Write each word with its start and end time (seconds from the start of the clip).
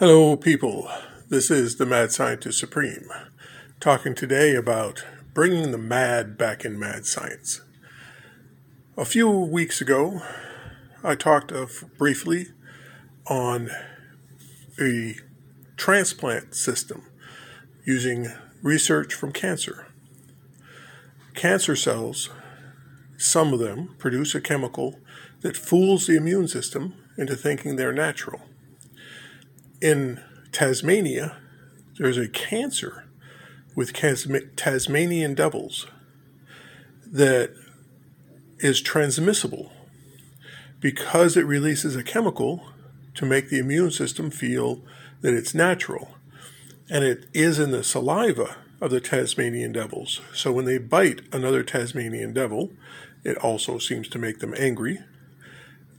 Hello, 0.00 0.34
people. 0.34 0.90
This 1.28 1.50
is 1.50 1.76
the 1.76 1.84
Mad 1.84 2.10
Scientist 2.10 2.58
Supreme, 2.58 3.10
talking 3.80 4.14
today 4.14 4.54
about 4.54 5.04
bringing 5.34 5.72
the 5.72 5.76
mad 5.76 6.38
back 6.38 6.64
in 6.64 6.78
mad 6.78 7.04
science. 7.04 7.60
A 8.96 9.04
few 9.04 9.28
weeks 9.28 9.82
ago, 9.82 10.22
I 11.04 11.16
talked 11.16 11.52
of 11.52 11.84
briefly 11.98 12.46
on 13.26 13.68
a 14.80 15.16
transplant 15.76 16.54
system 16.54 17.02
using 17.84 18.28
research 18.62 19.12
from 19.12 19.32
cancer. 19.32 19.86
Cancer 21.34 21.76
cells, 21.76 22.30
some 23.18 23.52
of 23.52 23.58
them, 23.58 23.96
produce 23.98 24.34
a 24.34 24.40
chemical 24.40 24.98
that 25.42 25.58
fools 25.58 26.06
the 26.06 26.16
immune 26.16 26.48
system 26.48 26.94
into 27.18 27.36
thinking 27.36 27.76
they're 27.76 27.92
natural 27.92 28.40
in 29.80 30.20
Tasmania, 30.52 31.36
there's 31.98 32.18
a 32.18 32.28
cancer 32.28 33.04
with 33.74 33.92
Tasmanian 34.56 35.34
devils 35.34 35.86
that 37.06 37.54
is 38.58 38.80
transmissible 38.80 39.72
because 40.80 41.36
it 41.36 41.46
releases 41.46 41.96
a 41.96 42.02
chemical 42.02 42.64
to 43.14 43.26
make 43.26 43.48
the 43.48 43.58
immune 43.58 43.90
system 43.90 44.30
feel 44.30 44.82
that 45.20 45.34
it's 45.34 45.54
natural. 45.54 46.14
And 46.88 47.04
it 47.04 47.26
is 47.32 47.58
in 47.58 47.70
the 47.70 47.84
saliva 47.84 48.56
of 48.80 48.90
the 48.90 49.00
Tasmanian 49.00 49.72
devils. 49.72 50.20
So 50.34 50.52
when 50.52 50.64
they 50.64 50.78
bite 50.78 51.20
another 51.32 51.62
Tasmanian 51.62 52.32
devil, 52.32 52.72
it 53.24 53.36
also 53.38 53.78
seems 53.78 54.08
to 54.08 54.18
make 54.18 54.38
them 54.38 54.54
angry 54.56 55.00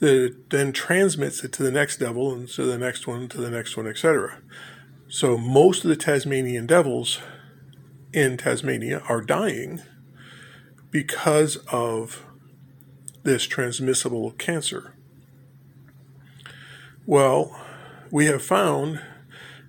that 0.00 0.50
then 0.50 0.72
transmits 0.72 1.44
it 1.44 1.52
to 1.52 1.62
the 1.62 1.70
next 1.70 1.98
devil 1.98 2.32
and 2.32 2.48
to 2.48 2.64
the 2.64 2.78
next 2.78 3.06
one, 3.06 3.28
to 3.28 3.38
the 3.38 3.50
next 3.50 3.76
one, 3.76 3.86
etc. 3.86 4.38
So 5.08 5.38
most 5.38 5.84
of 5.84 5.90
the 5.90 5.96
Tasmanian 5.96 6.66
devils 6.66 7.20
in 8.12 8.36
Tasmania 8.36 9.02
are 9.08 9.20
dying 9.20 9.82
because 10.90 11.56
of 11.70 12.24
this 13.22 13.44
transmissible 13.44 14.32
cancer. 14.32 14.94
Well, 17.06 17.60
we 18.10 18.26
have 18.26 18.42
found 18.42 19.00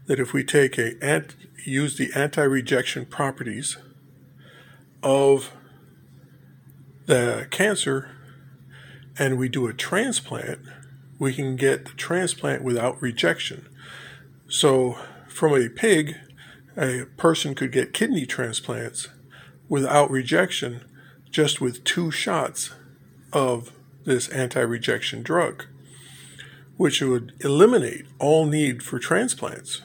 that 0.05 0.19
if 0.19 0.33
we 0.33 0.43
take 0.43 0.77
a 0.77 1.25
use 1.65 1.97
the 1.97 2.11
anti-rejection 2.15 3.05
properties 3.05 3.77
of 5.03 5.51
the 7.05 7.47
cancer 7.51 8.09
and 9.17 9.37
we 9.37 9.49
do 9.49 9.67
a 9.67 9.73
transplant, 9.73 10.59
we 11.19 11.33
can 11.33 11.55
get 11.55 11.85
the 11.85 11.91
transplant 11.91 12.63
without 12.63 13.01
rejection. 13.01 13.67
So, 14.47 14.97
from 15.27 15.53
a 15.53 15.69
pig, 15.69 16.15
a 16.77 17.05
person 17.17 17.55
could 17.55 17.71
get 17.71 17.93
kidney 17.93 18.25
transplants 18.25 19.07
without 19.69 20.11
rejection 20.11 20.81
just 21.29 21.61
with 21.61 21.83
two 21.83 22.11
shots 22.11 22.73
of 23.31 23.71
this 24.03 24.27
anti 24.29 24.59
rejection 24.59 25.23
drug, 25.23 25.65
which 26.77 27.01
would 27.01 27.33
eliminate 27.39 28.05
all 28.19 28.45
need 28.45 28.83
for 28.83 28.99
transplants. 28.99 29.81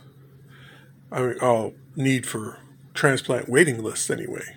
I 1.12 1.20
mean, 1.20 1.38
all 1.40 1.74
need 1.94 2.26
for 2.26 2.58
transplant 2.94 3.48
waiting 3.48 3.82
lists 3.82 4.10
anyway, 4.10 4.56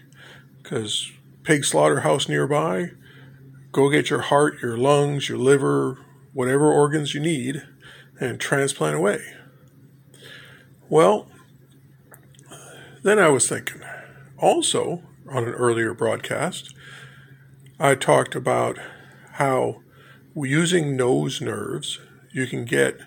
because 0.62 1.12
pig 1.44 1.64
slaughterhouse 1.64 2.28
nearby, 2.28 2.92
go 3.72 3.90
get 3.90 4.10
your 4.10 4.22
heart, 4.22 4.62
your 4.62 4.78
lungs, 4.78 5.30
your 5.30 5.38
liver, 5.38 5.98
whatever 6.34 6.72
organs 6.72 7.14
you 7.14 7.20
need, 7.20 7.64
and 8.20 8.40
transplant 8.40 8.96
away. 8.96 9.22
Well, 10.90 11.28
then 13.04 13.20
I 13.20 13.30
was 13.30 13.48
thinking, 13.48 13.82
also 14.38 15.04
on 15.30 15.44
an 15.44 15.54
earlier 15.54 15.94
broadcast, 15.94 16.74
I 17.80 17.96
talked 17.96 18.36
about 18.36 18.78
how 19.34 19.82
using 20.36 20.96
nose 20.96 21.42
nerves, 21.42 22.00
you 22.34 22.48
can 22.48 22.66
get 22.66 23.00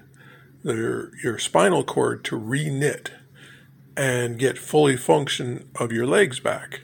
the, 0.62 1.10
your 1.22 1.38
spinal 1.38 1.84
cord 1.84 2.25
to 2.25 2.38
reknit 2.38 3.10
and 3.97 4.38
get 4.38 4.59
fully 4.59 4.97
function 4.97 5.69
of 5.76 5.92
your 5.92 6.06
legs 6.06 6.41
back. 6.41 6.81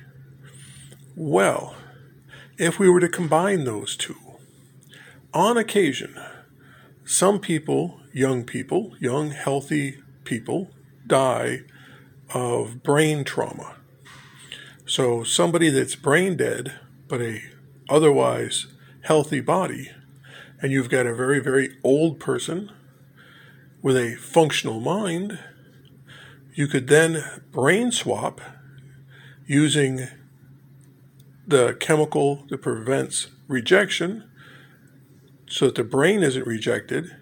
Well, 1.16 1.75
if 2.58 2.78
we 2.78 2.91
were 2.91 3.00
to 3.00 3.08
combine 3.08 3.64
those 3.64 3.96
two, 3.96 4.16
on 5.32 5.56
occasion, 5.56 6.20
some 7.04 7.38
people, 7.38 8.00
young 8.12 8.42
people, 8.44 8.94
young, 8.98 9.30
healthy 9.30 9.98
people, 10.24 10.70
die 11.06 11.60
of 12.34 12.82
brain 12.82 13.24
trauma. 13.24 13.76
So 14.84 15.22
somebody 15.22 15.70
that's 15.70 15.94
brain 15.94 16.36
dead, 16.36 16.74
but 17.06 17.22
a 17.22 17.41
otherwise 17.88 18.66
healthy 19.02 19.40
body, 19.40 19.92
and 20.60 20.72
you've 20.72 20.90
got 20.90 21.06
a 21.06 21.14
very, 21.14 21.38
very 21.38 21.76
old 21.84 22.19
person 22.19 22.70
with 23.80 23.96
a 23.96 24.16
functional 24.16 24.80
mind, 24.80 25.38
you 26.54 26.66
could 26.66 26.88
then 26.88 27.22
brain 27.52 27.92
swap 27.92 28.40
using 29.46 30.08
the 31.48 31.75
chemical 31.81 32.44
that 32.50 32.59
prevents 32.59 33.28
rejection 33.48 34.28
so 35.48 35.66
that 35.66 35.76
the 35.76 35.84
brain 35.84 36.22
isn't 36.22 36.47
rejected 36.47 37.16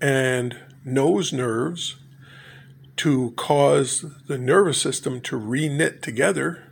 and 0.00 0.56
nose 0.84 1.32
nerves 1.32 1.96
to 2.96 3.32
cause 3.32 4.04
the 4.28 4.38
nervous 4.38 4.80
system 4.80 5.20
to 5.20 5.36
reknit 5.38 6.00
together. 6.02 6.62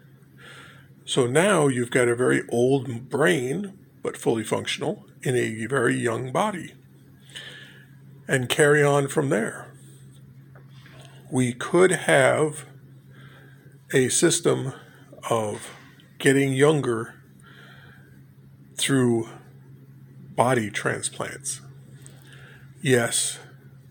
So 1.04 1.26
now 1.26 1.66
you've 1.66 1.90
got 1.90 2.06
a 2.06 2.14
very 2.14 2.42
old 2.50 3.10
brain, 3.10 3.76
but 4.00 4.16
fully 4.16 4.44
functional, 4.44 5.04
in 5.22 5.34
a 5.34 5.66
very 5.66 5.96
young 5.96 6.30
body. 6.30 6.74
And 8.28 8.48
carry 8.48 8.84
on 8.84 9.08
from 9.08 9.28
there. 9.28 9.72
We 11.32 11.52
could 11.52 11.90
have 11.90 12.66
a 13.92 14.08
system 14.08 14.72
of 15.28 15.68
getting 16.22 16.54
younger 16.54 17.16
through 18.76 19.28
body 20.36 20.70
transplants. 20.70 21.60
Yes, 22.80 23.40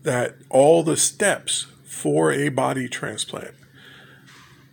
that 0.02 0.36
all 0.48 0.82
the 0.82 0.96
steps 0.96 1.66
for 1.84 2.32
a 2.32 2.48
body 2.48 2.88
transplant 2.88 3.54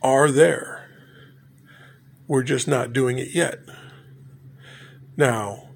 are 0.02 0.32
there. 0.32 0.90
We're 2.28 2.44
just 2.44 2.66
not 2.66 2.94
doing 2.94 3.20
it 3.20 3.36
yet. 3.36 3.60
Now, 5.18 5.70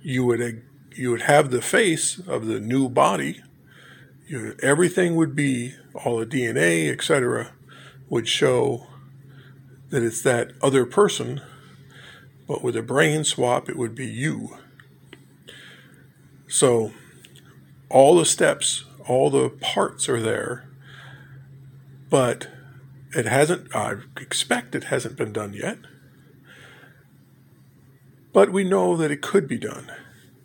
you 0.00 0.24
would 0.24 0.40
uh, 0.40 0.60
you 0.94 1.10
would 1.10 1.22
have 1.22 1.50
the 1.50 1.62
face 1.62 2.20
of 2.20 2.46
the 2.46 2.60
new 2.60 2.88
body. 2.88 3.42
You, 4.28 4.54
everything 4.62 5.16
would 5.16 5.34
be 5.34 5.74
all 5.94 6.18
the 6.18 6.26
DNA, 6.26 6.88
etc., 6.92 7.52
would 8.08 8.28
show 8.28 8.86
that 9.90 10.02
it's 10.02 10.22
that 10.22 10.52
other 10.62 10.84
person, 10.84 11.40
but 12.46 12.62
with 12.62 12.76
a 12.76 12.82
brain 12.82 13.24
swap, 13.24 13.68
it 13.68 13.76
would 13.76 13.94
be 13.94 14.06
you. 14.06 14.56
So, 16.46 16.92
all 17.88 18.16
the 18.16 18.24
steps, 18.24 18.84
all 19.06 19.30
the 19.30 19.48
parts 19.48 20.08
are 20.08 20.20
there, 20.20 20.68
but 22.10 22.48
it 23.14 23.26
hasn't, 23.26 23.74
I 23.74 23.96
expect 24.20 24.74
it 24.74 24.84
hasn't 24.84 25.16
been 25.16 25.32
done 25.32 25.52
yet. 25.52 25.78
But 28.32 28.52
we 28.52 28.64
know 28.64 28.96
that 28.96 29.10
it 29.10 29.22
could 29.22 29.48
be 29.48 29.58
done. 29.58 29.90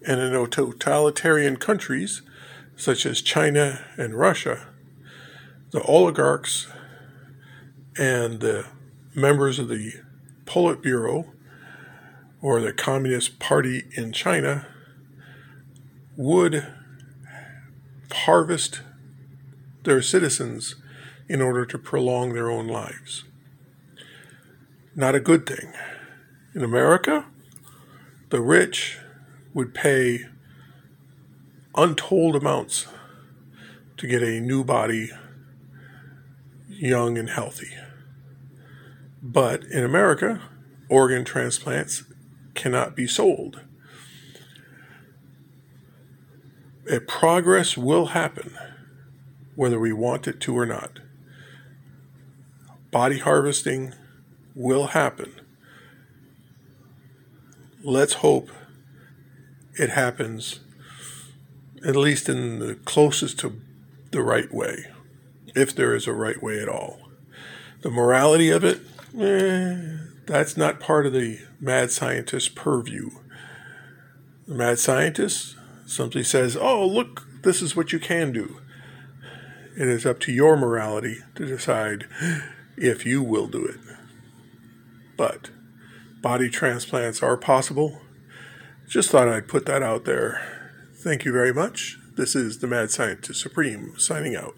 And 0.05 0.19
in 0.19 0.49
totalitarian 0.49 1.57
countries, 1.57 2.21
such 2.75 3.05
as 3.05 3.21
China 3.21 3.85
and 3.97 4.13
Russia, 4.13 4.67
the 5.71 5.81
oligarchs 5.83 6.67
and 7.97 8.39
the 8.39 8.65
members 9.15 9.59
of 9.59 9.67
the 9.67 9.93
Politburo 10.45 11.29
or 12.41 12.59
the 12.59 12.73
Communist 12.73 13.39
Party 13.39 13.83
in 13.95 14.11
China 14.11 14.67
would 16.17 16.67
harvest 18.11 18.81
their 19.83 20.01
citizens 20.01 20.75
in 21.27 21.41
order 21.41 21.65
to 21.65 21.77
prolong 21.77 22.33
their 22.33 22.49
own 22.49 22.67
lives. 22.67 23.23
Not 24.95 25.15
a 25.15 25.19
good 25.19 25.45
thing. 25.45 25.73
In 26.53 26.63
America, 26.63 27.25
the 28.29 28.41
rich 28.41 28.99
would 29.53 29.73
pay 29.73 30.25
untold 31.75 32.35
amounts 32.35 32.87
to 33.97 34.07
get 34.07 34.21
a 34.21 34.39
new 34.39 34.63
body 34.63 35.09
young 36.67 37.17
and 37.17 37.29
healthy. 37.29 37.71
But 39.25 39.63
in 39.63 39.85
America, 39.85 40.41
organ 40.89 41.23
transplants 41.23 42.03
cannot 42.55 42.93
be 42.93 43.07
sold. 43.07 43.61
A 46.91 46.99
progress 46.99 47.77
will 47.77 48.07
happen, 48.07 48.57
whether 49.55 49.79
we 49.79 49.93
want 49.93 50.27
it 50.27 50.41
to 50.41 50.57
or 50.57 50.65
not. 50.65 50.99
Body 52.91 53.19
harvesting 53.19 53.93
will 54.53 54.87
happen. 54.87 55.39
Let's 57.81 58.15
hope 58.15 58.49
it 59.75 59.91
happens 59.91 60.59
at 61.85 61.95
least 61.95 62.27
in 62.27 62.59
the 62.59 62.75
closest 62.75 63.39
to 63.39 63.59
the 64.11 64.21
right 64.21 64.53
way, 64.53 64.85
if 65.55 65.73
there 65.73 65.95
is 65.95 66.07
a 66.07 66.13
right 66.13 66.41
way 66.43 66.61
at 66.61 66.69
all. 66.69 66.99
The 67.81 67.89
morality 67.89 68.49
of 68.49 68.63
it, 68.63 68.81
eh, 69.17 69.97
that's 70.25 70.57
not 70.57 70.79
part 70.79 71.05
of 71.05 71.13
the 71.13 71.39
mad 71.59 71.91
scientist 71.91 72.55
purview. 72.55 73.09
The 74.47 74.55
mad 74.55 74.79
scientist 74.79 75.55
simply 75.85 76.23
says, 76.23 76.57
oh, 76.59 76.85
look, 76.85 77.27
this 77.43 77.61
is 77.61 77.75
what 77.75 77.93
you 77.93 77.99
can 77.99 78.31
do. 78.31 78.59
It 79.77 79.87
is 79.87 80.05
up 80.05 80.19
to 80.21 80.31
your 80.31 80.55
morality 80.55 81.17
to 81.35 81.45
decide 81.45 82.07
if 82.77 83.05
you 83.05 83.23
will 83.23 83.47
do 83.47 83.65
it. 83.65 83.79
But 85.17 85.49
body 86.21 86.49
transplants 86.49 87.23
are 87.23 87.37
possible. 87.37 88.01
Just 88.87 89.09
thought 89.09 89.27
I'd 89.27 89.47
put 89.47 89.65
that 89.65 89.81
out 89.81 90.05
there. 90.05 90.41
Thank 90.95 91.25
you 91.25 91.31
very 91.31 91.53
much. 91.53 91.97
This 92.15 92.35
is 92.35 92.59
the 92.59 92.67
Mad 92.67 92.91
Scientist 92.91 93.41
Supreme 93.41 93.93
signing 93.97 94.35
out. 94.35 94.55